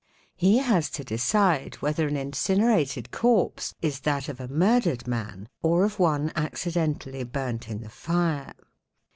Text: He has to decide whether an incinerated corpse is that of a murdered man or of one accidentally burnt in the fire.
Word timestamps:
He 0.35 0.57
has 0.57 0.89
to 0.97 1.03
decide 1.03 1.75
whether 1.75 2.07
an 2.07 2.17
incinerated 2.17 3.11
corpse 3.11 3.75
is 3.83 3.99
that 3.99 4.29
of 4.29 4.39
a 4.39 4.47
murdered 4.47 5.05
man 5.05 5.47
or 5.61 5.83
of 5.85 5.99
one 5.99 6.31
accidentally 6.35 7.23
burnt 7.23 7.69
in 7.69 7.81
the 7.81 7.89
fire. 7.89 8.55